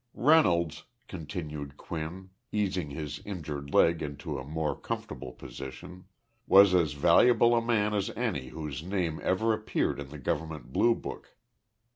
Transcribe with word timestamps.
Reynolds 0.15 0.85
[continued 1.07 1.77
Quinn, 1.77 2.31
easing 2.51 2.89
his 2.89 3.21
injured 3.23 3.71
leg 3.71 4.01
into 4.01 4.39
a 4.39 4.43
more 4.43 4.75
comfortable 4.75 5.31
position] 5.31 6.05
was 6.47 6.73
as 6.73 6.93
valuable 6.93 7.53
a 7.53 7.61
man 7.61 7.93
as 7.93 8.09
any 8.17 8.47
whose 8.47 8.81
name 8.81 9.19
ever 9.21 9.53
appeared 9.53 9.99
in 9.99 10.09
the 10.09 10.17
Government 10.17 10.73
Blue 10.73 10.95
Book. 10.95 11.35